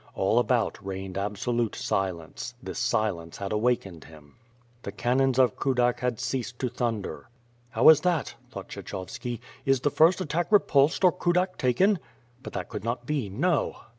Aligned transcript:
All 0.15 0.39
about 0.39 0.83
reigned 0.83 1.15
absolute 1.15 1.75
silence; 1.75 2.55
this 2.63 2.79
silence 2.79 3.37
had 3.37 3.51
awakened 3.51 4.05
him. 4.05 4.33
The 4.81 4.91
cannons 4.91 5.37
of 5.37 5.55
Kudak 5.55 5.99
had 5.99 6.19
ceased 6.19 6.57
to 6.57 6.69
thunder. 6.69 7.29
"How 7.69 7.87
is 7.89 8.01
that?^' 8.01 8.33
thought 8.49 8.69
Kshechovski. 8.69 9.41
"Is 9.63 9.81
the 9.81 9.91
first 9.91 10.19
attack 10.19 10.51
repulsed, 10.51 11.03
or 11.03 11.11
Kudak 11.11 11.55
taken?" 11.59 11.99
But 12.41 12.53
that 12.53 12.67
could 12.69 12.83
not 12.83 13.05
be, 13.05 13.29
no! 13.29 13.77